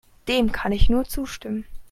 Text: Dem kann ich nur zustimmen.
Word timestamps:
Dem 0.27 0.51
kann 0.51 0.71
ich 0.71 0.89
nur 0.89 1.05
zustimmen. 1.05 1.63